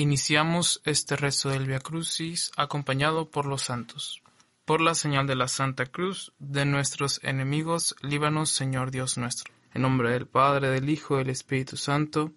[0.00, 4.22] Iniciamos este rezo del Via Crucis acompañado por los santos.
[4.64, 9.52] Por la señal de la Santa Cruz de nuestros enemigos, líbanos, Señor Dios nuestro.
[9.74, 12.30] En nombre del Padre, del Hijo del Espíritu Santo.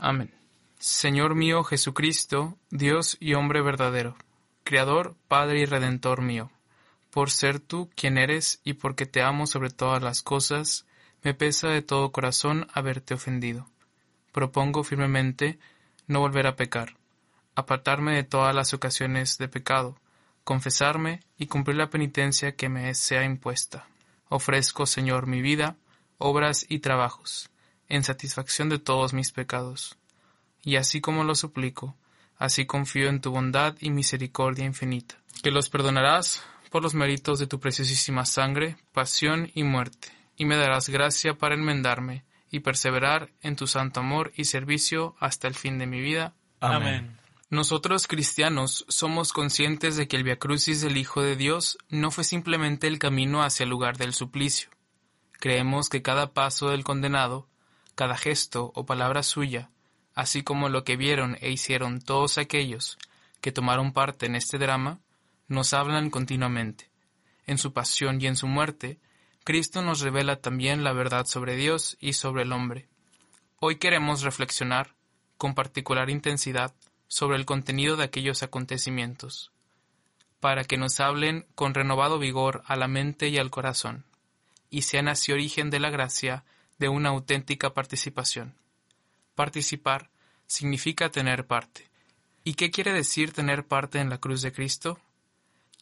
[0.00, 0.34] Amén.
[0.80, 4.16] Señor mío Jesucristo, Dios y hombre verdadero,
[4.64, 6.50] Creador, Padre y Redentor mío,
[7.10, 10.86] por ser tú quien eres y porque te amo sobre todas las cosas,
[11.22, 13.70] me pesa de todo corazón haberte ofendido.
[14.32, 15.60] Propongo firmemente
[16.06, 16.96] no volver a pecar,
[17.54, 19.98] apartarme de todas las ocasiones de pecado,
[20.44, 23.88] confesarme y cumplir la penitencia que me sea impuesta.
[24.28, 25.76] Ofrezco, Señor, mi vida,
[26.18, 27.50] obras y trabajos,
[27.88, 29.96] en satisfacción de todos mis pecados.
[30.62, 31.96] Y así como lo suplico,
[32.36, 37.46] así confío en tu bondad y misericordia infinita, que los perdonarás por los méritos de
[37.46, 43.56] tu preciosísima sangre, pasión y muerte, y me darás gracia para enmendarme y perseverar en
[43.56, 46.34] tu santo amor y servicio hasta el fin de mi vida.
[46.60, 47.16] Amén.
[47.48, 52.24] Nosotros cristianos somos conscientes de que el Via Crucis del Hijo de Dios no fue
[52.24, 54.70] simplemente el camino hacia el lugar del suplicio.
[55.38, 57.48] Creemos que cada paso del condenado,
[57.94, 59.70] cada gesto o palabra suya,
[60.14, 62.98] así como lo que vieron e hicieron todos aquellos
[63.40, 64.98] que tomaron parte en este drama,
[65.46, 66.90] nos hablan continuamente.
[67.46, 68.98] En su pasión y en su muerte,
[69.46, 72.88] Cristo nos revela también la verdad sobre Dios y sobre el hombre.
[73.60, 74.96] Hoy queremos reflexionar,
[75.36, 76.74] con particular intensidad,
[77.06, 79.52] sobre el contenido de aquellos acontecimientos,
[80.40, 84.04] para que nos hablen con renovado vigor a la mente y al corazón,
[84.68, 86.42] y sean así origen de la gracia
[86.78, 88.56] de una auténtica participación.
[89.36, 90.10] Participar
[90.48, 91.88] significa tener parte.
[92.42, 94.98] ¿Y qué quiere decir tener parte en la cruz de Cristo?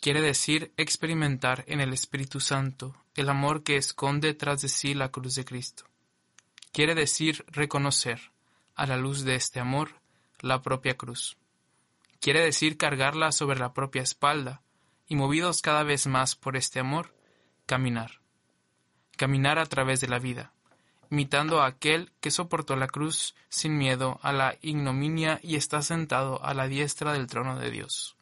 [0.04, 5.10] Quiere decir experimentar en el Espíritu Santo el amor que esconde tras de sí la
[5.10, 5.86] cruz de Cristo.
[6.74, 8.20] Quiere decir reconocer,
[8.74, 10.02] a la luz de este amor,
[10.40, 11.38] la propia cruz.
[12.20, 14.60] Quiere decir cargarla sobre la propia espalda
[15.06, 17.14] y, movidos cada vez más por este amor,
[17.64, 18.20] caminar.
[19.16, 20.52] Caminar a través de la vida,
[21.10, 26.44] imitando a aquel que soportó la cruz sin miedo a la ignominia y está sentado
[26.44, 28.18] a la diestra del trono de Dios.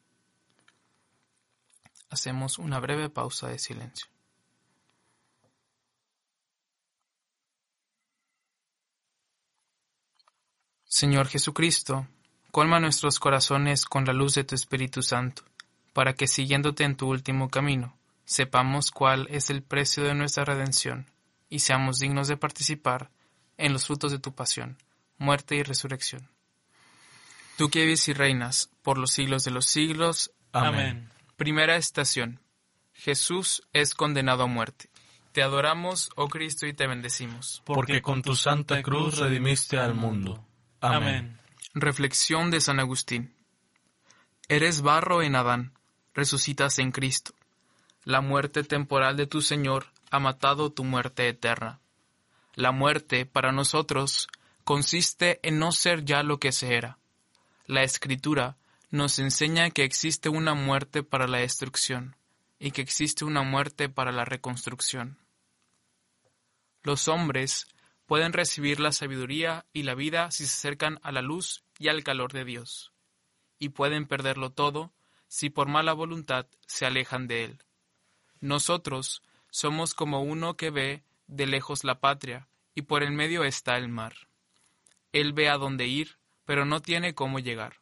[2.13, 4.07] Hacemos una breve pausa de silencio.
[10.85, 12.07] Señor Jesucristo,
[12.51, 15.43] colma nuestros corazones con la luz de tu Espíritu Santo,
[15.95, 17.97] para que siguiéndote en tu último camino,
[18.27, 21.07] sepamos cuál es el precio de nuestra redención
[21.49, 23.11] y seamos dignos de participar
[23.57, 24.77] en los frutos de tu pasión,
[25.17, 26.29] muerte y resurrección.
[27.57, 30.31] Tú que vives y reinas por los siglos de los siglos.
[30.53, 31.12] Amén.
[31.37, 32.41] Primera estación.
[32.93, 34.91] Jesús es condenado a muerte.
[35.33, 37.63] Te adoramos, oh Cristo, y te bendecimos.
[37.65, 40.47] Porque con tu santa cruz redimiste al mundo.
[40.81, 41.39] Amén.
[41.75, 43.35] Reflexión de San Agustín.
[44.49, 45.73] Eres barro en Adán,
[46.13, 47.33] resucitas en Cristo.
[48.05, 51.81] La muerte temporal de tu Señor ha matado tu muerte eterna.
[52.55, 54.29] La muerte, para nosotros,
[54.65, 56.99] consiste en no ser ya lo que se era.
[57.67, 58.57] La Escritura
[58.93, 62.15] nos enseña que existe una muerte para la destrucción
[62.59, 65.17] y que existe una muerte para la reconstrucción.
[66.83, 67.67] Los hombres
[68.05, 72.05] pueden recibir la sabiduría y la vida si se acercan a la luz y al
[72.05, 72.93] calor de Dios,
[73.59, 74.93] y pueden perderlo todo
[75.27, 77.63] si por mala voluntad se alejan de Él.
[78.41, 83.79] Nosotros somos como uno que ve de lejos la patria, y por el medio está
[83.79, 84.13] el mar.
[85.13, 87.82] Él ve a dónde ir, pero no tiene cómo llegar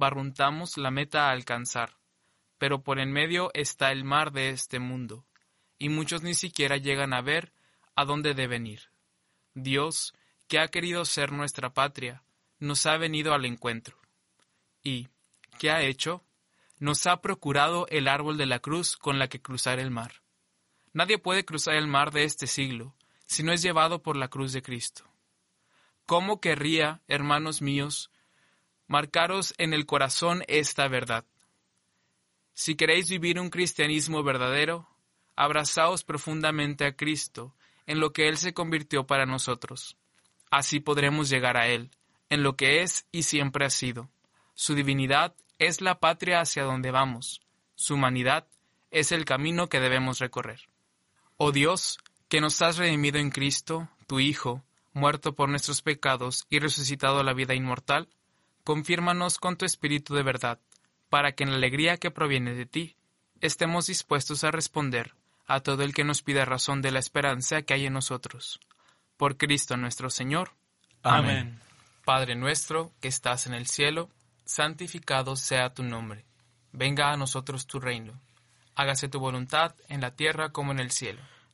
[0.00, 1.96] barruntamos la meta a alcanzar,
[2.58, 5.24] pero por en medio está el mar de este mundo,
[5.78, 7.52] y muchos ni siquiera llegan a ver
[7.94, 8.90] a dónde deben ir.
[9.54, 10.12] Dios,
[10.48, 12.24] que ha querido ser nuestra patria,
[12.58, 13.96] nos ha venido al encuentro.
[14.82, 15.08] ¿Y
[15.58, 16.24] qué ha hecho?
[16.78, 20.22] Nos ha procurado el árbol de la cruz con la que cruzar el mar.
[20.92, 22.96] Nadie puede cruzar el mar de este siglo
[23.26, 25.04] si no es llevado por la cruz de Cristo.
[26.04, 28.10] ¿Cómo querría, hermanos míos,
[28.90, 31.24] marcaros en el corazón esta verdad.
[32.54, 34.88] Si queréis vivir un cristianismo verdadero,
[35.36, 37.54] abrazaos profundamente a Cristo
[37.86, 39.96] en lo que Él se convirtió para nosotros.
[40.50, 41.92] Así podremos llegar a Él,
[42.30, 44.10] en lo que es y siempre ha sido.
[44.54, 47.42] Su divinidad es la patria hacia donde vamos.
[47.76, 48.48] Su humanidad
[48.90, 50.68] es el camino que debemos recorrer.
[51.36, 56.58] Oh Dios, que nos has redimido en Cristo, tu Hijo, muerto por nuestros pecados y
[56.58, 58.08] resucitado a la vida inmortal,
[58.64, 60.58] confírmanos con tu espíritu de verdad,
[61.08, 62.96] para que en la alegría que proviene de ti,
[63.40, 65.14] estemos dispuestos a responder
[65.46, 68.60] a todo el que nos pida razón de la esperanza que hay en nosotros.
[69.16, 70.52] Por Cristo nuestro Señor.
[71.02, 71.60] Amén.
[72.04, 74.08] Padre nuestro, que estás en el cielo,
[74.44, 76.24] santificado sea tu nombre.
[76.72, 78.12] Venga a nosotros tu reino.
[78.76, 81.20] Hágase tu voluntad en la tierra como en el cielo.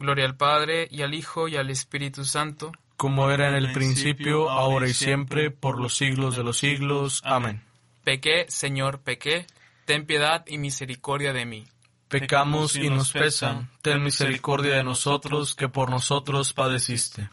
[0.00, 4.50] Gloria al Padre, y al Hijo, y al Espíritu Santo, como era en el principio,
[4.50, 7.22] ahora y siempre, por los siglos de los siglos.
[7.24, 7.62] Amén.
[8.04, 9.46] Pequé, Señor, pequé,
[9.84, 11.66] ten piedad y misericordia de mí.
[12.08, 17.30] Pecamos y nos pesan, ten misericordia de nosotros, que por nosotros padeciste.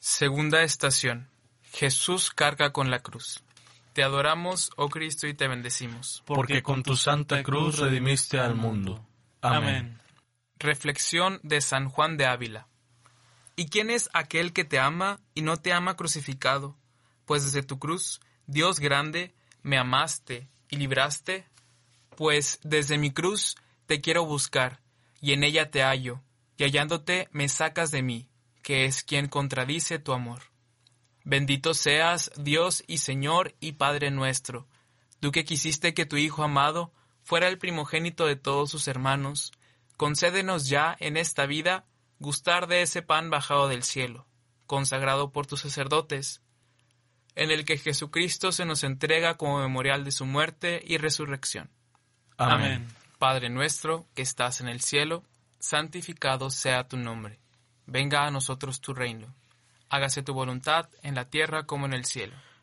[0.00, 1.28] Segunda estación.
[1.72, 3.44] Jesús carga con la cruz.
[3.92, 6.22] Te adoramos, oh Cristo, y te bendecimos.
[6.26, 9.06] Porque con tu santa cruz redimiste al mundo.
[9.40, 10.00] Amén.
[10.60, 12.68] Reflexión de San Juan de Ávila.
[13.56, 16.76] ¿Y quién es aquel que te ama y no te ama crucificado?
[17.24, 21.46] Pues desde tu cruz, Dios grande, me amaste y libraste.
[22.14, 24.82] Pues desde mi cruz te quiero buscar,
[25.22, 26.20] y en ella te hallo,
[26.58, 28.28] y hallándote me sacas de mí,
[28.62, 30.42] que es quien contradice tu amor.
[31.24, 34.68] Bendito seas, Dios y Señor y Padre nuestro,
[35.20, 36.92] tú que quisiste que tu Hijo amado
[37.22, 39.52] fuera el primogénito de todos sus hermanos,
[40.00, 41.84] concédenos ya en esta vida
[42.20, 44.26] gustar de ese pan bajado del cielo,
[44.64, 46.40] consagrado por tus sacerdotes,
[47.34, 51.68] en el que Jesucristo se nos entrega como memorial de su muerte y resurrección.
[52.38, 52.88] Amén.
[53.18, 55.22] Padre nuestro, que estás en el cielo,
[55.58, 57.38] santificado sea tu nombre.
[57.84, 59.34] Venga a nosotros tu reino
[59.90, 62.34] hágase tu voluntad en la tierra como en el cielo.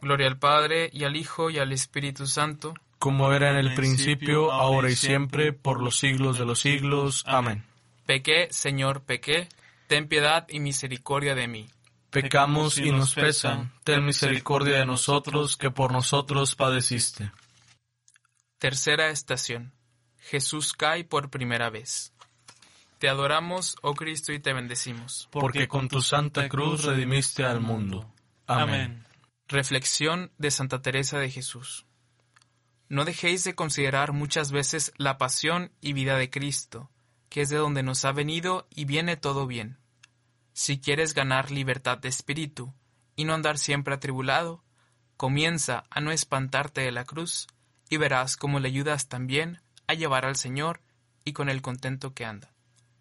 [0.00, 4.50] Gloria al Padre, y al Hijo, y al Espíritu Santo, como era en el principio,
[4.50, 7.22] ahora y siempre, por los siglos de los siglos.
[7.26, 7.64] Amén.
[8.06, 9.48] Pequé, Señor, pequé,
[9.86, 11.68] ten piedad y misericordia de mí.
[12.10, 17.30] Pecamos y nos pesan, ten misericordia de nosotros, que por nosotros padeciste.
[18.58, 19.72] Tercera estación.
[20.18, 22.12] Jesús cae por primera vez.
[22.98, 25.28] Te adoramos, oh Cristo, y te bendecimos.
[25.30, 28.12] Porque con tu santa cruz redimiste al mundo.
[28.46, 29.04] Amén.
[29.50, 31.86] Reflexión de Santa Teresa de Jesús.
[32.90, 36.90] No dejéis de considerar muchas veces la pasión y vida de Cristo,
[37.30, 39.78] que es de donde nos ha venido y viene todo bien.
[40.52, 42.74] Si quieres ganar libertad de espíritu
[43.16, 44.64] y no andar siempre atribulado,
[45.16, 47.46] comienza a no espantarte de la cruz
[47.88, 50.82] y verás cómo le ayudas también a llevar al Señor
[51.24, 52.52] y con el contento que anda.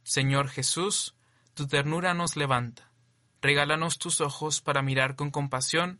[0.04, 1.14] Señor Jesús,
[1.56, 2.90] tu ternura nos levanta.
[3.42, 6.00] Regálanos tus ojos para mirar con compasión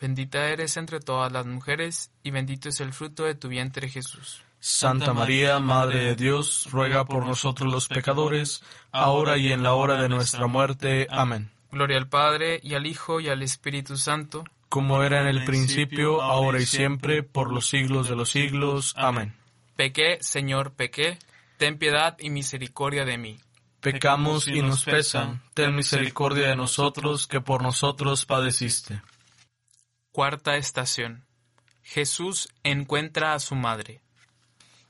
[0.00, 4.42] Bendita eres entre todas las mujeres, y bendito es el fruto de tu vientre Jesús.
[4.58, 10.00] Santa María, Madre de Dios, ruega por nosotros los pecadores, ahora y en la hora
[10.00, 11.06] de nuestra muerte.
[11.10, 11.50] Amén.
[11.70, 16.22] Gloria al Padre, y al Hijo, y al Espíritu Santo, como era en el principio,
[16.22, 18.94] ahora y siempre, por los siglos de los siglos.
[18.96, 19.34] Amén.
[19.76, 21.18] Pequé, Señor, pequé
[21.60, 23.38] ten piedad y misericordia de mí.
[23.80, 29.02] Pecamos y nos pesan, ten misericordia de nosotros que por nosotros padeciste.
[30.12, 31.26] Cuarta estación.
[31.82, 34.00] Jesús encuentra a su madre.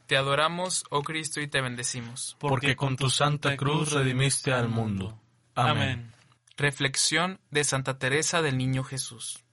[0.07, 2.37] Te adoramos, oh Cristo, y te bendecimos.
[2.41, 5.21] Porque con tu santa cruz redimiste al mundo.
[5.55, 6.13] Amén.
[6.57, 9.45] Reflexión de Santa Teresa del Niño Jesús.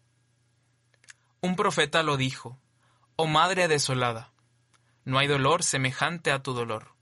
[1.42, 2.60] Un profeta lo dijo,
[3.16, 4.32] Oh Madre desolada,
[5.06, 6.98] no hay dolor semejante a tu dolor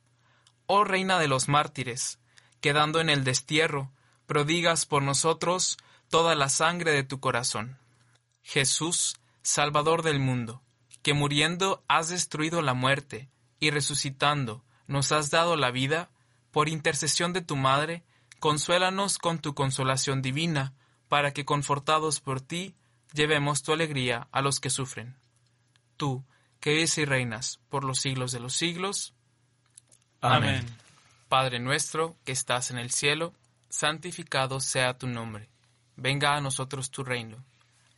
[0.67, 2.19] oh Reina de los mártires,
[2.61, 3.91] quedando en el destierro,
[4.25, 5.77] prodigas por nosotros
[6.09, 7.77] toda la sangre de tu corazón.
[8.45, 10.61] Jesús, Salvador del mundo,
[11.01, 13.27] que muriendo has destruido la muerte,
[13.59, 16.11] y resucitando nos has dado la vida,
[16.51, 18.03] por intercesión de tu Madre,
[18.39, 20.73] consuélanos con tu consolación divina,
[21.09, 22.75] para que confortados por ti,
[23.13, 25.15] llevemos tu alegría a los que sufren.
[25.97, 26.23] Tú,
[26.59, 29.15] que vives y reinas por los siglos de los siglos.
[30.21, 30.63] Amén.
[31.29, 33.33] Padre nuestro, que estás en el cielo,
[33.69, 35.49] santificado sea tu nombre.
[35.95, 37.43] Venga a nosotros tu reino.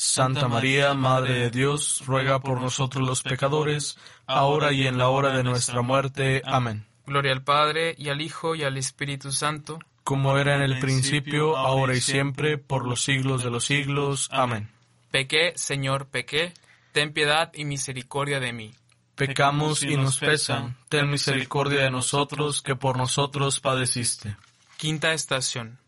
[0.00, 5.36] Santa María, Madre de Dios, ruega por nosotros los pecadores, ahora y en la hora
[5.36, 6.40] de nuestra muerte.
[6.44, 6.86] Amén.
[7.04, 11.56] Gloria al Padre, y al Hijo, y al Espíritu Santo, Como era en el principio,
[11.56, 14.28] ahora y siempre, por los siglos de los siglos.
[14.30, 14.70] Amén.
[15.10, 16.54] Pequé, Señor, pequé,
[16.92, 18.74] ten piedad y misericordia de mí.
[19.16, 24.36] Pecamos y nos pesan, ten misericordia de nosotros, que por nosotros padeciste.
[24.76, 25.80] Quinta estación.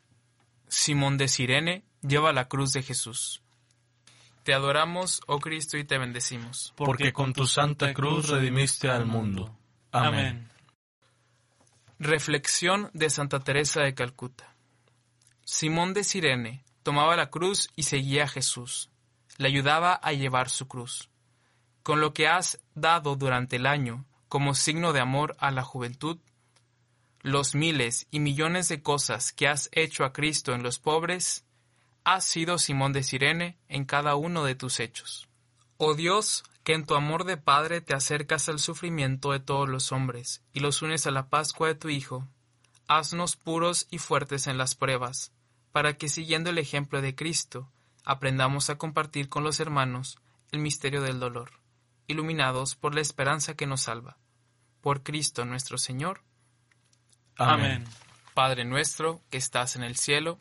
[0.67, 3.41] Simón de Sirene lleva la cruz de Jesús.
[4.51, 6.75] Te adoramos, oh Cristo, y te bendecimos.
[6.75, 9.57] Porque con tu santa cruz redimiste al mundo.
[9.93, 10.51] Amén.
[12.01, 14.57] Reflexión de Santa Teresa de Calcuta.
[15.45, 18.91] Simón de Sirene tomaba la cruz y seguía a Jesús.
[19.37, 21.11] Le ayudaba a llevar su cruz.
[21.85, 26.19] Con lo que has dado durante el año como signo de amor a la juventud,
[27.21, 31.45] los miles y millones de cosas que has hecho a Cristo en los pobres,
[32.05, 35.29] has sido Simón de Sirene en cada uno de tus hechos.
[35.77, 39.93] Oh Dios, que en tu amor de Padre te acercas al sufrimiento de todos los
[39.93, 42.29] hombres y los unes a la Pascua de tu Hijo,
[42.87, 45.33] haznos puros y fuertes en las pruebas,
[45.73, 47.71] para que siguiendo el ejemplo de Cristo,
[48.05, 50.19] aprendamos a compartir con los hermanos
[50.51, 51.53] el misterio del dolor,
[52.09, 54.19] iluminados por la esperanza que nos salva.
[54.81, 56.23] Por Cristo nuestro Señor.
[57.37, 57.85] Amén.
[58.35, 60.41] Padre nuestro, que estás en el cielo,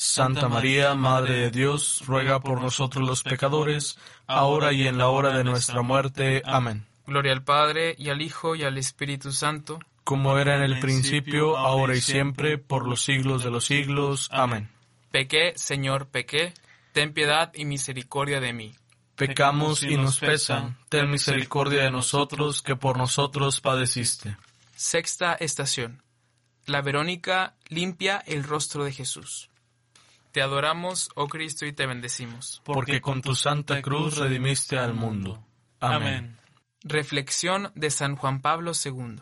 [0.00, 5.36] Santa María, Madre de Dios, ruega por nosotros los pecadores, ahora y en la hora
[5.36, 6.40] de nuestra muerte.
[6.44, 6.86] Amén.
[7.04, 11.56] Gloria al Padre, y al Hijo, y al Espíritu Santo, Como era en el principio,
[11.56, 14.28] ahora y siempre, por los siglos de los siglos.
[14.30, 14.70] Amén.
[15.10, 16.54] Pequé, Señor, pequé,
[16.92, 18.76] ten piedad y misericordia de mí.
[19.16, 24.36] Pecamos y nos pesan, ten misericordia de nosotros, que por nosotros padeciste.
[24.76, 26.04] Sexta estación.
[26.66, 29.50] La Verónica limpia el rostro de Jesús.
[30.38, 32.62] Te adoramos, oh Cristo, y te bendecimos.
[32.64, 35.44] Porque con tu santa cruz redimiste al mundo.
[35.80, 36.38] Amén.
[36.84, 39.16] Reflexión de San Juan Pablo II.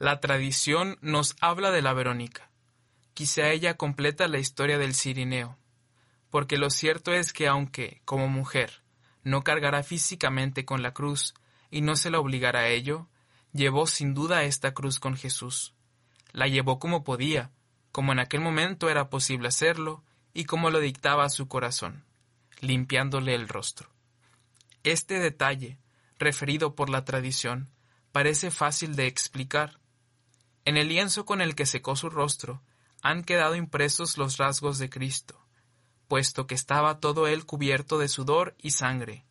[0.00, 2.50] La tradición nos habla de la Verónica.
[3.14, 5.58] Quizá ella completa la historia del Cirineo,
[6.28, 8.82] porque lo cierto es que aunque, como mujer,
[9.22, 11.34] no cargará físicamente con la cruz
[11.70, 13.06] y no se la obligara a ello,
[13.52, 15.72] llevó sin duda esta cruz con Jesús.
[16.32, 17.52] La llevó como podía,
[17.94, 22.04] como en aquel momento era posible hacerlo y como lo dictaba su corazón,
[22.58, 23.88] limpiándole el rostro.
[24.82, 25.78] Este detalle,
[26.18, 27.70] referido por la tradición,
[28.10, 29.78] parece fácil de explicar.
[30.64, 32.62] En el lienzo con el que secó su rostro
[33.00, 35.46] han quedado impresos los rasgos de Cristo,
[36.08, 39.24] puesto que estaba todo él cubierto de sudor y sangre.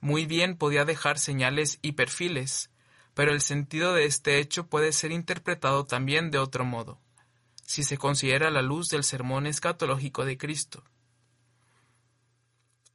[0.00, 2.68] Muy bien podía dejar señales y perfiles,
[3.14, 6.98] pero el sentido de este hecho puede ser interpretado también de otro modo,
[7.72, 10.84] si se considera la luz del sermón escatológico de Cristo.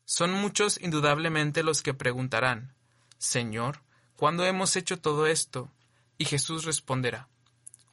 [0.06, 2.76] Son muchos indudablemente los que preguntarán,
[3.18, 3.82] Señor,
[4.16, 5.72] ¿cuándo hemos hecho todo esto?
[6.20, 7.28] Y Jesús responderá,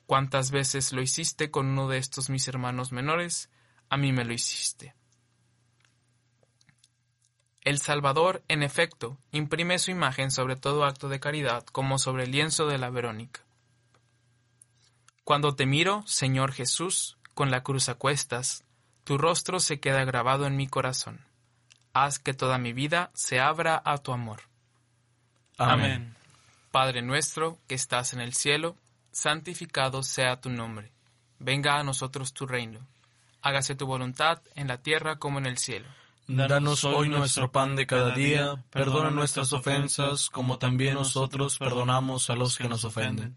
[0.05, 3.49] ¿Cuántas veces lo hiciste con uno de estos mis hermanos menores?
[3.89, 4.95] A mí me lo hiciste.
[7.63, 12.33] El Salvador, en efecto, imprime su imagen sobre todo acto de caridad, como sobre el
[12.33, 13.44] lienzo de la Verónica.
[15.25, 18.63] Cuando te miro, Señor Jesús, con la cruz a cuestas,
[19.05, 21.21] tu rostro se queda grabado en mi corazón.
[21.95, 24.43] Haz que toda mi vida se abra a tu amor.
[25.57, 26.15] Amén.
[26.71, 28.77] Padre nuestro, que estás en el cielo,
[29.13, 30.93] santificado sea tu nombre.
[31.39, 32.81] Venga a nosotros tu reino.
[33.41, 35.87] Hágase tu voluntad en la tierra como en el cielo.
[36.27, 42.35] Danos hoy nuestro pan de cada día, perdona nuestras ofensas como también nosotros perdonamos a
[42.35, 43.37] los que nos ofenden.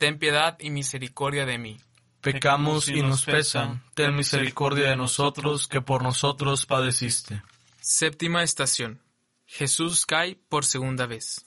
[0.00, 1.78] ten piedad y misericordia de mí.
[2.22, 7.42] Pecamos y nos pesan, ten misericordia de nosotros, que por nosotros padeciste.
[7.82, 9.02] Séptima estación.
[9.44, 11.44] Jesús cae por segunda vez.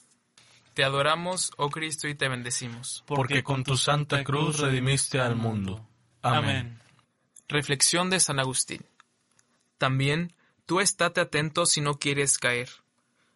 [0.72, 3.02] Te adoramos, oh Cristo, y te bendecimos.
[3.08, 5.88] Porque con tu santa cruz redimiste al mundo.
[6.22, 6.80] Amén.
[7.48, 8.86] Reflexión de San Agustín.
[9.78, 10.32] También
[10.64, 12.70] tú estate atento si no quieres caer.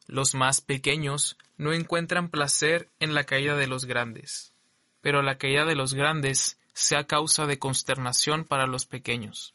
[0.07, 4.53] Los más pequeños no encuentran placer en la caída de los grandes,
[5.09, 9.55] pero la caída de los grandes sea causa de consternación para los pequeños.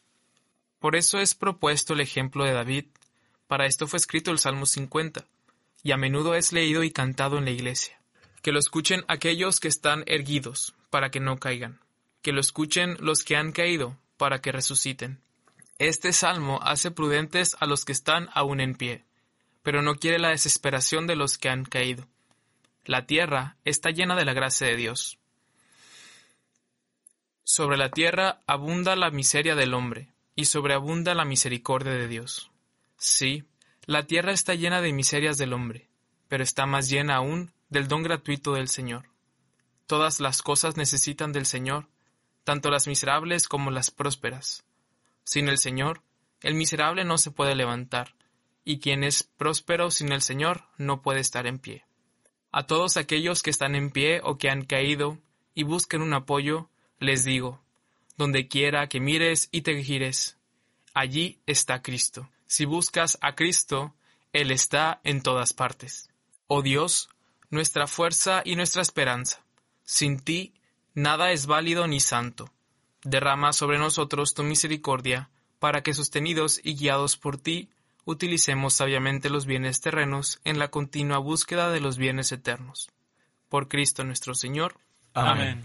[0.80, 2.86] Por eso es propuesto el ejemplo de David.
[3.46, 5.24] Para esto fue escrito el Salmo 50,
[5.84, 7.96] y a menudo es leído y cantado en la iglesia.
[8.42, 11.78] Que lo escuchen aquellos que están erguidos, para que no caigan.
[12.20, 15.20] Que lo escuchen los que han caído, para que resuciten.
[15.78, 19.04] Este salmo hace prudentes a los que están aún en pie,
[19.62, 22.08] pero no quiere la desesperación de los que han caído.
[22.84, 25.20] La tierra está llena de la gracia de Dios.
[27.44, 32.50] Sobre la tierra abunda la miseria del hombre, y sobreabunda la misericordia de Dios.
[32.96, 33.44] Sí,
[33.84, 35.88] la tierra está llena de miserias del hombre,
[36.28, 39.10] pero está más llena aún del don gratuito del Señor.
[39.86, 41.86] Todas las cosas necesitan del Señor,
[42.44, 44.64] tanto las miserables como las prósperas.
[45.22, 46.02] Sin el Señor,
[46.40, 48.14] el miserable no se puede levantar,
[48.64, 51.84] y quien es próspero sin el Señor no puede estar en pie.
[52.52, 55.18] A todos aquellos que están en pie o que han caído
[55.54, 56.70] y busquen un apoyo,
[57.04, 57.62] les digo,
[58.16, 60.36] donde quiera que mires y te gires,
[60.92, 62.28] allí está Cristo.
[62.46, 63.94] Si buscas a Cristo,
[64.32, 66.08] Él está en todas partes.
[66.46, 67.08] Oh Dios,
[67.50, 69.44] nuestra fuerza y nuestra esperanza,
[69.84, 70.54] sin ti
[70.94, 72.50] nada es válido ni santo.
[73.02, 77.70] Derrama sobre nosotros tu misericordia, para que sostenidos y guiados por ti,
[78.04, 82.90] utilicemos sabiamente los bienes terrenos en la continua búsqueda de los bienes eternos.
[83.48, 84.78] Por Cristo nuestro Señor.
[85.14, 85.64] Amén.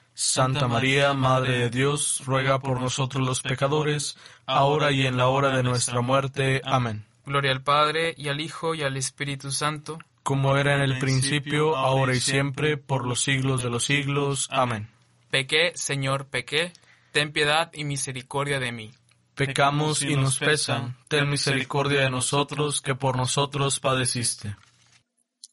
[0.21, 5.49] Santa María, Madre de Dios, ruega por nosotros los pecadores, ahora y en la hora
[5.49, 6.61] de nuestra muerte.
[6.63, 7.05] Amén.
[7.25, 11.75] Gloria al Padre, y al Hijo, y al Espíritu Santo, como era en el principio,
[11.75, 14.47] ahora y siempre, por los siglos de los siglos.
[14.51, 14.89] Amén.
[15.31, 16.71] Pequé, Señor, pequé,
[17.11, 18.91] ten piedad y misericordia de mí.
[19.33, 24.55] Pecamos y nos pesan, ten misericordia de nosotros, que por nosotros padeciste.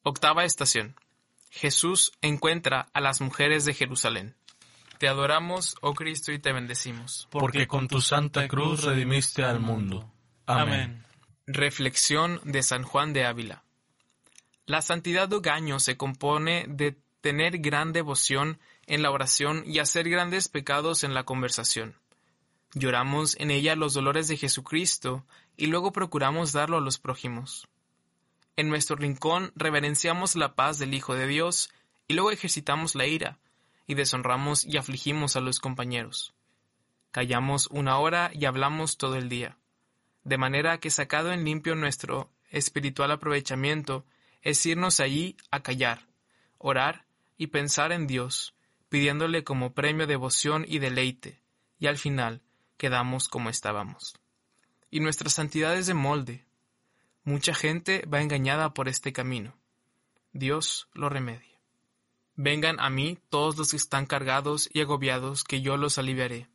[0.02, 0.94] Octava estación.
[1.48, 4.37] Jesús encuentra a las mujeres de Jerusalén.
[4.98, 7.28] Te adoramos, oh Cristo, y te bendecimos.
[7.30, 10.12] Porque con tu santa cruz redimiste al mundo.
[10.44, 11.04] Amén.
[11.46, 13.62] Reflexión de San Juan de Ávila.
[14.66, 20.08] La santidad de Ogaño se compone de tener gran devoción en la oración y hacer
[20.11, 21.94] grandes pecados en la conversación.
[22.74, 25.24] Lloramos en ella los dolores de Jesucristo
[25.56, 27.68] y luego procuramos darlo a los prójimos.
[28.56, 31.70] En nuestro rincón reverenciamos la paz del Hijo de Dios
[32.08, 33.38] y luego ejercitamos la ira
[33.88, 36.33] y deshonramos y afligimos a los compañeros.
[37.11, 39.59] Callamos una hora y hablamos todo el día
[40.29, 44.05] de manera que sacado en limpio nuestro espiritual aprovechamiento
[44.42, 46.07] es irnos allí a callar,
[46.59, 47.07] orar
[47.38, 48.55] y pensar en Dios,
[48.90, 51.40] pidiéndole como premio devoción y deleite,
[51.79, 52.42] y al final
[52.77, 54.18] quedamos como estábamos.
[54.90, 56.44] Y nuestra santidad es de molde.
[57.24, 59.55] Mucha gente va engañada por este camino.
[60.33, 61.58] Dios lo remedia.
[62.40, 66.48] Vengan a mí todos los que están cargados y agobiados, que yo los aliviaré.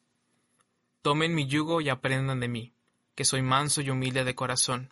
[1.04, 2.74] Tomen mi yugo y aprendan de mí
[3.16, 4.92] que soy manso y humilde de corazón,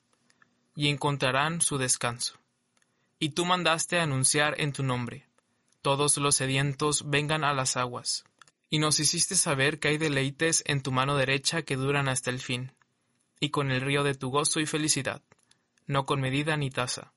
[0.76, 2.36] y encontrarán su descanso.
[3.20, 5.26] Y tú mandaste anunciar en tu nombre,
[5.82, 8.26] todos los sedientos vengan a las aguas,
[8.70, 12.40] y nos hiciste saber que hay deleites en tu mano derecha que duran hasta el
[12.40, 12.74] fin.
[13.44, 15.24] y con el río de tu gozo y felicidad,
[15.88, 17.12] no con medida ni tasa.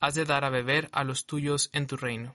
[0.00, 2.34] Has de dar a beber a los tuyos en tu reino.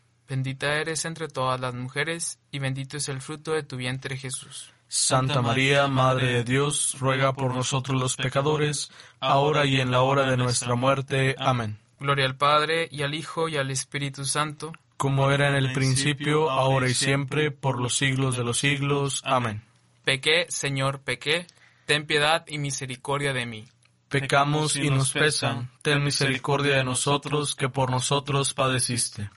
[0.31, 4.71] Bendita eres entre todas las mujeres, y bendito es el fruto de tu vientre Jesús.
[4.87, 10.31] Santa María, Madre de Dios, ruega por nosotros los pecadores, ahora y en la hora
[10.31, 11.35] de nuestra muerte.
[11.37, 11.79] Amén.
[11.99, 16.49] Gloria al Padre, y al Hijo, y al Espíritu Santo, como era en el principio,
[16.49, 19.21] ahora y siempre, por los siglos de los siglos.
[19.25, 19.61] Amén.
[20.05, 21.45] Pequé, Señor, pequé,
[21.85, 23.67] ten piedad y misericordia de mí.
[24.07, 29.29] Pecamos y nos pesan, ten misericordia de nosotros, que por nosotros padeciste.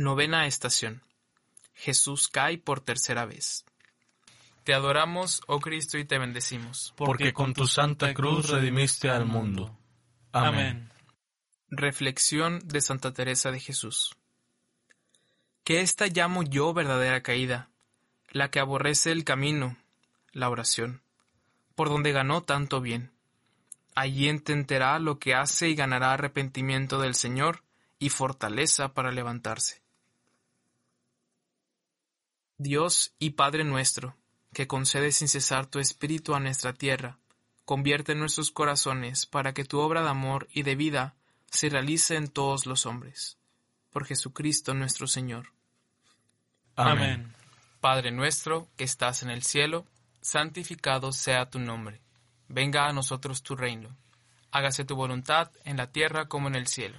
[0.00, 1.02] Novena estación.
[1.74, 3.66] Jesús cae por tercera vez.
[4.64, 6.94] Te adoramos, oh Cristo, y te bendecimos.
[6.96, 9.76] Porque con tu santa cruz redimiste al mundo.
[10.32, 10.90] Amén.
[11.68, 14.16] Reflexión de Santa Teresa de Jesús.
[15.64, 17.68] Que esta llamo yo verdadera caída,
[18.30, 19.76] la que aborrece el camino,
[20.32, 21.02] la oración,
[21.74, 23.12] por donde ganó tanto bien
[23.94, 27.64] Allí entenderá lo que hace y ganará arrepentimiento del Señor
[27.98, 29.82] y fortaleza para levantarse.
[32.62, 34.16] Dios y Padre nuestro,
[34.52, 37.18] que concede sin cesar tu Espíritu a nuestra tierra,
[37.64, 41.14] convierte nuestros corazones para que tu obra de amor y de vida
[41.50, 43.38] se realice en todos los hombres.
[43.90, 45.52] Por Jesucristo nuestro Señor.
[46.76, 47.34] Amén.
[47.80, 49.86] Padre nuestro, que estás en el cielo,
[50.20, 52.00] santificado sea tu nombre
[52.50, 53.96] venga a nosotros tu reino.
[54.50, 56.98] Hágase tu voluntad en la tierra como en el cielo.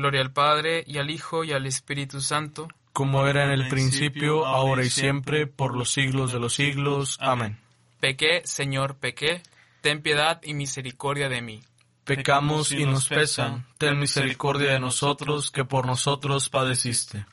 [0.00, 4.46] Gloria al Padre, y al Hijo, y al Espíritu Santo, como era en el principio,
[4.46, 7.16] ahora y siempre, por los siglos de los siglos.
[7.20, 7.58] Amén.
[8.00, 9.42] Pequé, Señor, pequé,
[9.80, 11.62] ten piedad y misericordia de mí.
[12.04, 17.26] Pecamos y nos pesan, ten misericordia de nosotros, que por nosotros padeciste.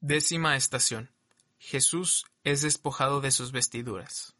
[0.00, 1.10] Décima estación.
[1.58, 4.34] Jesús es despojado de sus vestiduras.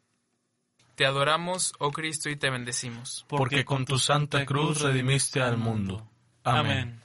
[0.95, 3.25] Te adoramos, oh Cristo, y te bendecimos.
[3.27, 6.09] Porque con tu santa cruz redimiste al mundo.
[6.43, 7.04] Amén.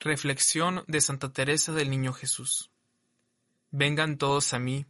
[0.00, 2.70] Reflexión de Santa Teresa del Niño Jesús.
[3.70, 4.86] Vengan todos a mí,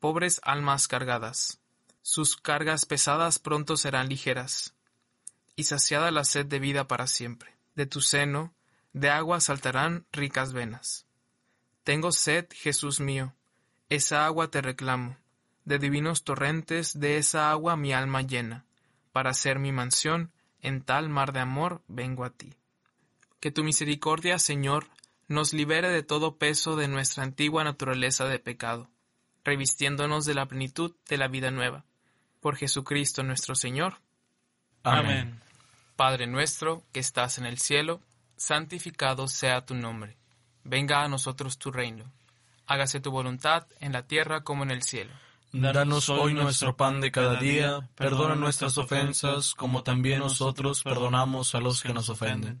[0.00, 1.60] pobres almas cargadas.
[2.02, 4.74] Sus cargas pesadas pronto serán ligeras.
[5.56, 7.56] Y saciada la sed de vida para siempre.
[7.74, 8.54] De tu seno,
[8.92, 11.06] de agua saltarán ricas venas.
[11.84, 13.34] Tengo sed, Jesús mío,
[13.88, 15.16] esa agua te reclamo
[15.68, 18.64] de divinos torrentes de esa agua mi alma llena,
[19.12, 22.54] para hacer mi mansión, en tal mar de amor vengo a ti.
[23.40, 24.88] Que tu misericordia, Señor,
[25.28, 28.90] nos libere de todo peso de nuestra antigua naturaleza de pecado,
[29.44, 31.84] revistiéndonos de la plenitud de la vida nueva.
[32.40, 34.00] Por Jesucristo nuestro Señor.
[34.82, 35.40] Amén.
[35.96, 38.00] Padre nuestro, que estás en el cielo,
[38.36, 40.16] santificado sea tu nombre.
[40.64, 42.12] Venga a nosotros tu reino.
[42.66, 45.12] Hágase tu voluntad en la tierra como en el cielo.
[45.52, 51.60] Danos hoy nuestro pan de cada día, perdona nuestras ofensas como también nosotros perdonamos a
[51.60, 52.60] los que nos ofenden.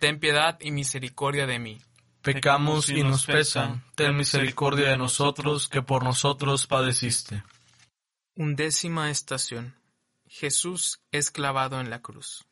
[0.00, 1.80] ten piedad y misericordia de mí.
[2.22, 7.44] Pecamos y nos pesan, ten misericordia de nosotros, que por nosotros padeciste.
[8.34, 9.74] Undécima estación.
[10.26, 12.46] Jesús es clavado en la cruz.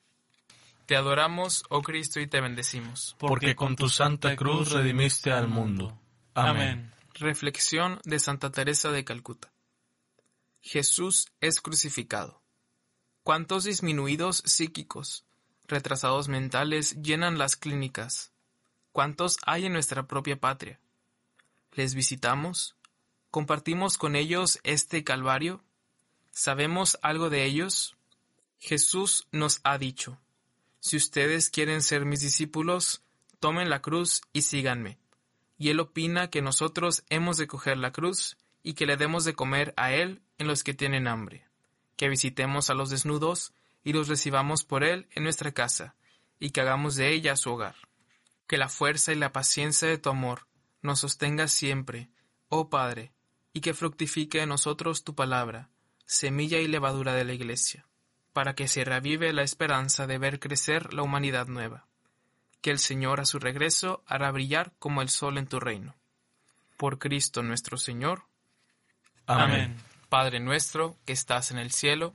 [0.87, 3.17] Te adoramos, oh Cristo, y te bendecimos.
[3.19, 5.99] Porque con tu santa cruz redimiste al mundo.
[6.35, 6.93] Amén.
[7.15, 9.53] Reflexión de Santa Teresa de Calcuta.
[10.61, 12.43] Jesús es crucificado.
[13.23, 15.25] ¿Cuántos disminuidos psíquicos,
[15.69, 18.33] retrasados mentales llenan las clínicas?
[18.93, 20.81] ¿Cuántos hay en nuestra propia patria?
[21.73, 22.75] ¿Les visitamos?
[23.31, 25.63] ¿Compartimos con ellos este Calvario?
[26.33, 27.97] ¿Sabemos algo de ellos?
[28.59, 30.19] Jesús nos ha dicho,
[30.81, 33.03] si ustedes quieren ser mis discípulos,
[33.41, 34.99] tomen la cruz y síganme.
[35.59, 39.35] Y él opina que nosotros hemos de coger la cruz y que le demos de
[39.35, 41.47] comer a él en los que tienen hambre,
[41.97, 43.53] que visitemos a los desnudos
[43.89, 45.95] y los recibamos por él en nuestra casa,
[46.39, 47.75] y que hagamos de ella su hogar.
[48.47, 50.47] Que la fuerza y la paciencia de tu amor
[50.83, 52.11] nos sostenga siempre,
[52.51, 53.15] oh Padre,
[53.55, 55.71] y que fructifique en nosotros tu palabra,
[56.05, 57.87] semilla y levadura de la Iglesia,
[58.35, 61.87] para que se revive la esperanza de ver crecer la humanidad nueva,
[62.61, 65.95] que el Señor a su regreso hará brillar como el sol en tu reino.
[66.77, 68.25] Por Cristo nuestro Señor.
[69.25, 69.79] Amén.
[70.11, 72.15] Padre nuestro que estás en el cielo,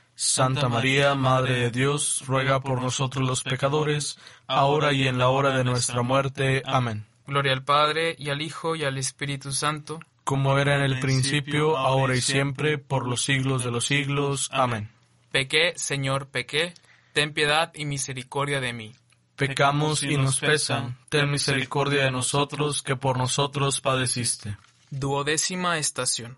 [0.23, 5.57] Santa María, Madre de Dios, ruega por nosotros los pecadores, ahora y en la hora
[5.57, 6.61] de nuestra muerte.
[6.63, 7.07] Amén.
[7.25, 11.75] Gloria al Padre, y al Hijo, y al Espíritu Santo, como era en el principio,
[11.75, 14.47] ahora y siempre, por los siglos de los siglos.
[14.51, 14.91] Amén.
[15.31, 16.75] Pequé, Señor, pequé,
[17.13, 18.91] ten piedad y misericordia de mí.
[19.37, 24.55] Pecamos y nos pesan, ten misericordia de nosotros, que por nosotros padeciste.
[24.91, 26.37] Duodécima estación.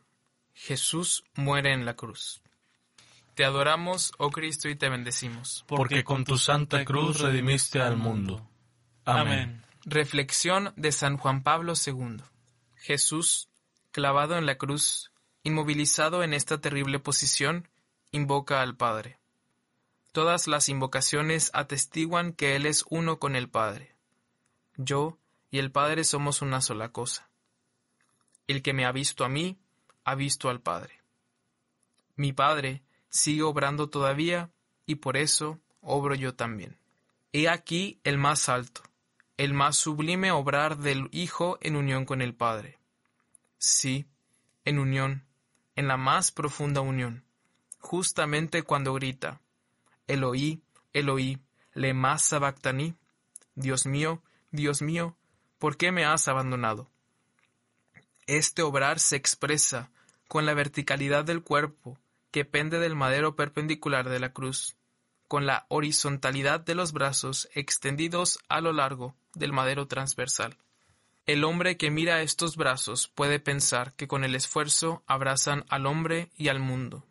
[0.54, 2.43] Jesús muere en la cruz.
[3.36, 5.66] Te adoramos, oh Cristo, y te bendecimos.
[5.68, 8.48] Porque con tu santa cruz redimiste al mundo.
[9.06, 9.64] Amén.
[9.86, 12.18] Reflexión de San Juan Pablo II.
[12.76, 13.50] Jesús,
[13.92, 15.12] clavado en la cruz,
[15.44, 17.68] inmovilizado en esta terrible posición,
[18.12, 19.20] invoca al Padre.
[20.12, 23.96] Todas las invocaciones atestiguan que Él es uno con el Padre.
[24.78, 25.18] Yo
[25.50, 27.30] y el Padre somos una sola cosa.
[28.48, 29.58] El que me ha visto a mí,
[30.04, 31.02] ha visto al Padre.
[32.16, 34.50] Mi Padre sigue obrando todavía,
[34.88, 36.78] y por eso obro yo también.
[37.32, 38.82] He aquí el más alto,
[39.38, 42.80] el más sublime obrar del Hijo en unión con el Padre.
[43.60, 44.08] Sí,
[44.66, 45.26] en unión,
[45.76, 47.24] en la más profunda unión,
[47.80, 49.42] justamente cuando grita,
[50.08, 51.40] Eloí, Eloí,
[51.74, 52.96] lema sabactani,
[53.56, 55.16] Dios mío, Dios mío,
[55.60, 56.90] ¿por qué me has abandonado?
[58.26, 59.92] Este obrar se expresa
[60.28, 62.00] con la verticalidad del cuerpo
[62.34, 64.76] que pende del madero perpendicular de la cruz,
[65.28, 70.58] con la horizontalidad de los brazos extendidos a lo largo del madero transversal.
[71.28, 76.32] El hombre que mira estos brazos puede pensar que con el esfuerzo abrazan al hombre
[76.36, 77.06] y al mundo.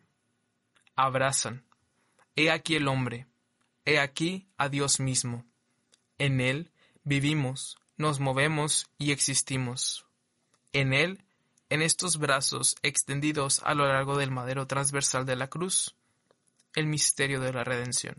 [0.97, 1.63] Abrazan.
[2.35, 3.25] He aquí el hombre.
[3.85, 5.45] He aquí a Dios mismo.
[6.17, 6.69] En él
[7.05, 10.05] vivimos, nos movemos y existimos.
[10.73, 11.23] En él,
[11.69, 15.95] en estos brazos extendidos a lo largo del madero transversal de la cruz,
[16.75, 18.15] el misterio de la redención.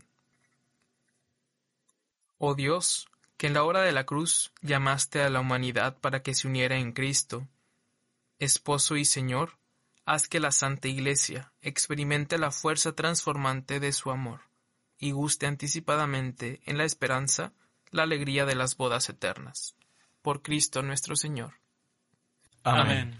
[2.37, 6.33] Oh Dios, que en la hora de la cruz llamaste a la humanidad para que
[6.33, 7.47] se uniera en Cristo,
[8.39, 9.57] Esposo y Señor,
[10.05, 14.41] haz que la Santa Iglesia experimente la fuerza transformante de su amor
[14.97, 17.53] y guste anticipadamente en la esperanza
[17.91, 19.75] la alegría de las bodas eternas.
[20.21, 21.53] Por Cristo nuestro Señor.
[22.63, 23.19] Amén.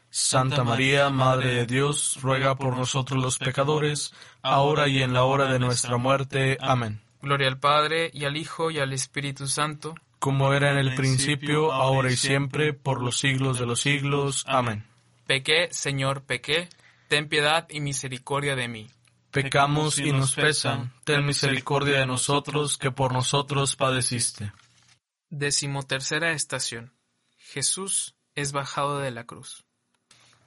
[0.11, 5.51] Santa María, Madre de Dios, ruega por nosotros los pecadores, ahora y en la hora
[5.51, 6.57] de nuestra muerte.
[6.59, 7.01] Amén.
[7.21, 11.71] Gloria al Padre, y al Hijo, y al Espíritu Santo, como era en el principio,
[11.71, 14.43] ahora y siempre, por los siglos de los siglos.
[14.47, 14.85] Amén.
[15.25, 16.69] Pequé, Señor, pequé,
[17.07, 18.91] ten piedad y misericordia de mí.
[19.31, 24.51] Pecamos y nos pesan, ten misericordia de nosotros, que por nosotros padeciste.
[25.29, 26.93] Decimotercera estación.
[27.37, 29.63] Jesús es bajado de la cruz.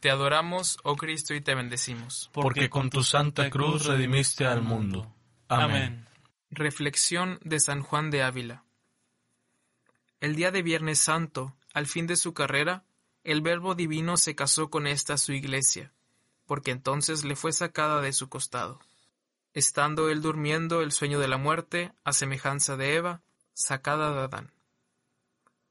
[0.04, 2.28] Te adoramos, oh Cristo, y te bendecimos.
[2.34, 5.10] Porque con tu santa cruz redimiste al mundo.
[5.48, 6.06] Amén.
[6.50, 8.64] Reflexión de San Juan de Ávila.
[10.20, 12.84] El día de Viernes Santo, al fin de su carrera,
[13.22, 15.94] el Verbo divino se casó con esta su iglesia,
[16.44, 18.80] porque entonces le fue sacada de su costado.
[19.54, 23.22] Estando él durmiendo el sueño de la muerte, a semejanza de Eva,
[23.54, 24.52] sacada de Adán.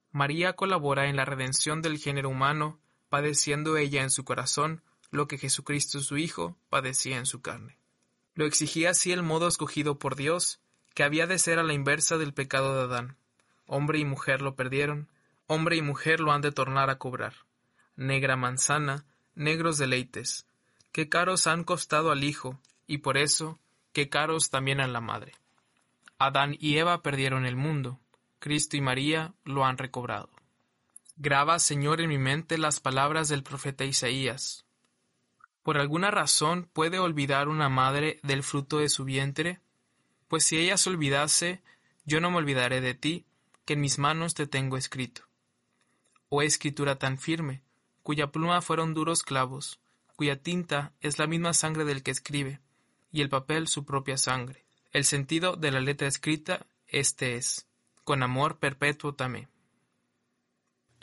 [0.09, 2.79] María colabora en la redención del género humano,
[3.13, 7.77] padeciendo ella en su corazón lo que Jesucristo su Hijo padecía en su carne.
[8.33, 10.59] Lo exigía así el modo escogido por Dios,
[10.95, 13.15] que había de ser a la inversa del pecado de Adán.
[13.67, 15.09] Hombre y mujer lo perdieron,
[15.45, 17.35] hombre y mujer lo han de tornar a cobrar.
[17.95, 20.47] Negra manzana, negros deleites,
[20.91, 23.59] qué caros han costado al Hijo, y por eso,
[23.91, 25.33] qué caros también a la Madre.
[26.17, 27.99] Adán y Eva perdieron el mundo,
[28.39, 30.32] Cristo y María lo han recobrado.
[31.15, 34.65] Graba, Señor, en mi mente las palabras del profeta Isaías.
[35.61, 39.59] ¿Por alguna razón puede olvidar una madre del fruto de su vientre?
[40.27, 41.61] Pues si ella se olvidase,
[42.03, 43.25] yo no me olvidaré de ti,
[43.63, 45.21] que en mis manos te tengo escrito.
[46.29, 47.61] Oh escritura tan firme,
[48.01, 49.79] cuya pluma fueron duros clavos,
[50.15, 52.59] cuya tinta es la misma sangre del que escribe,
[53.11, 54.65] y el papel su propia sangre.
[54.91, 57.67] El sentido de la letra escrita este es,
[58.03, 59.47] con amor perpetuo tamé.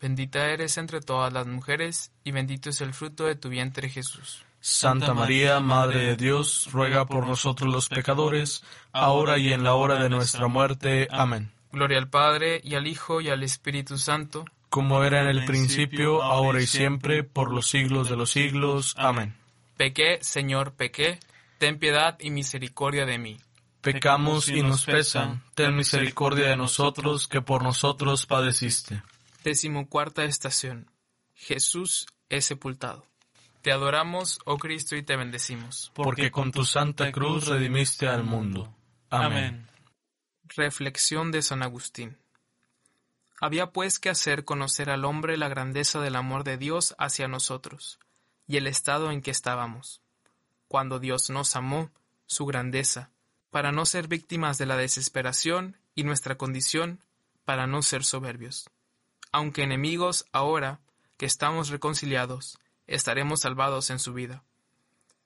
[0.00, 4.44] Bendita eres entre todas las mujeres, y bendito es el fruto de tu vientre Jesús.
[4.60, 10.02] Santa María, Madre de Dios, ruega por nosotros los pecadores, ahora y en la hora
[10.02, 11.08] de nuestra muerte.
[11.10, 11.50] Amén.
[11.72, 16.22] Gloria al Padre, y al Hijo, y al Espíritu Santo, como era en el principio,
[16.22, 18.94] ahora y siempre, por los siglos de los siglos.
[18.96, 19.34] Amén.
[19.76, 21.18] Pequé, Señor, pequé,
[21.58, 23.36] ten piedad y misericordia de mí.
[23.80, 29.02] Pecamos y nos pesan, ten misericordia de nosotros, que por nosotros padeciste.
[29.44, 30.90] Decimocuarta estación.
[31.34, 33.06] Jesús es sepultado.
[33.62, 35.92] Te adoramos, oh Cristo, y te bendecimos.
[35.94, 38.74] Porque con tu santa cruz redimiste al mundo.
[39.10, 39.68] Amén.
[40.44, 42.16] Reflexión de San Agustín.
[43.40, 47.98] Había pues que hacer conocer al hombre la grandeza del amor de Dios hacia nosotros,
[48.46, 50.02] y el estado en que estábamos.
[50.68, 51.90] Cuando Dios nos amó,
[52.26, 53.10] su grandeza,
[53.50, 57.00] para no ser víctimas de la desesperación y nuestra condición,
[57.44, 58.70] para no ser soberbios.
[59.32, 60.80] Aunque enemigos, ahora
[61.16, 64.42] que estamos reconciliados, estaremos salvados en su vida.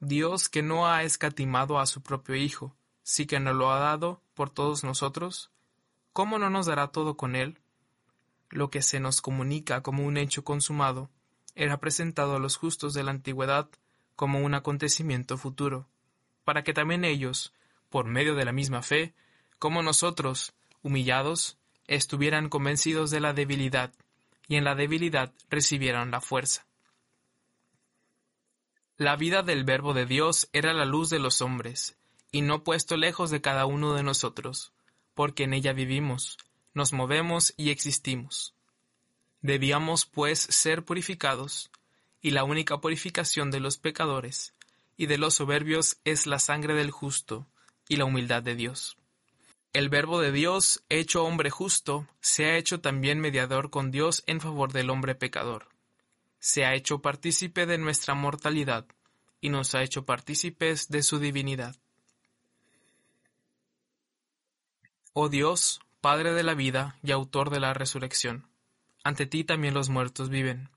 [0.01, 4.21] Dios que no ha escatimado a su propio Hijo, sí que nos lo ha dado
[4.35, 5.51] por todos nosotros,
[6.13, 7.59] ¿cómo no nos dará todo con él?
[8.51, 11.09] Lo que se nos comunica como un hecho consumado
[11.55, 13.69] era presentado a los justos de la antigüedad
[14.17, 15.89] como un acontecimiento futuro,
[16.45, 17.55] para que también ellos,
[17.89, 19.15] por medio de la misma fe,
[19.59, 23.93] como nosotros, humillados, estuvieran convencidos de la debilidad,
[24.49, 26.67] y en la debilidad recibieran la fuerza.
[28.97, 31.97] La vida del Verbo de Dios era la luz de los hombres,
[32.31, 34.73] y no puesto lejos de cada uno de nosotros,
[35.15, 36.39] porque en ella vivimos,
[36.75, 38.55] nos movemos y existimos.
[39.41, 41.71] Debíamos, pues, ser purificados,
[42.21, 44.55] y la única purificación de los pecadores
[44.97, 47.47] y de los soberbios es la sangre del justo
[47.89, 48.97] y la humildad de Dios.
[49.75, 54.41] El Verbo de Dios, hecho hombre justo, se ha hecho también mediador con Dios en
[54.41, 55.67] favor del hombre pecador.
[56.39, 58.87] Se ha hecho partícipe de nuestra mortalidad
[59.41, 61.75] y nos ha hecho partícipes de su divinidad.
[65.13, 68.47] Oh Dios, Padre de la vida y autor de la resurrección,
[69.03, 70.71] ante ti también los muertos viven.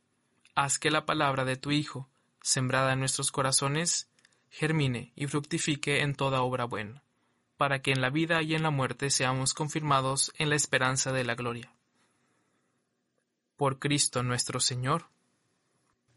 [0.56, 2.10] Haz que la palabra de tu Hijo,
[2.42, 4.10] sembrada en nuestros corazones,
[4.50, 7.04] germine y fructifique en toda obra buena
[7.58, 11.26] para que en la vida y en la muerte seamos confirmados en la esperanza de
[11.26, 11.72] la gloria.
[13.58, 15.06] Por Cristo nuestro Señor.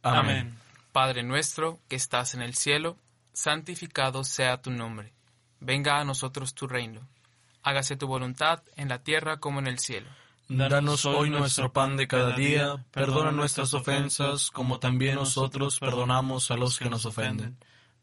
[0.02, 0.58] Amén.
[0.92, 2.96] Padre nuestro que estás en el cielo,
[3.32, 5.12] santificado sea tu nombre.
[5.60, 7.00] Venga a nosotros tu reino.
[7.62, 10.08] Hágase tu voluntad en la tierra como en el cielo.
[10.48, 16.56] Danos hoy nuestro pan de cada día, perdona nuestras ofensas como también nosotros perdonamos a
[16.56, 17.56] los que nos ofenden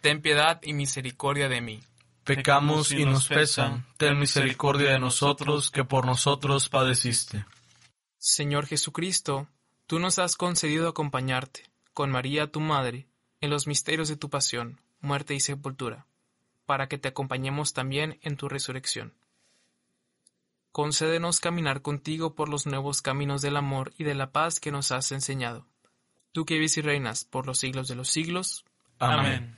[0.00, 1.80] ten piedad y misericordia de mí.
[2.24, 7.46] Pecamos y nos pesan, ten misericordia de nosotros, que por nosotros padeciste.
[8.18, 9.48] Señor Jesucristo,
[9.86, 13.06] tú nos has concedido acompañarte, con María tu Madre,
[13.40, 16.06] en los misterios de tu pasión, muerte y sepultura,
[16.66, 19.14] para que te acompañemos también en tu resurrección.
[20.72, 24.92] Concédenos caminar contigo por los nuevos caminos del amor y de la paz que nos
[24.92, 25.66] has enseñado.
[26.32, 28.64] Tú que vives y reinas por los siglos de los siglos.
[28.98, 29.57] Amén.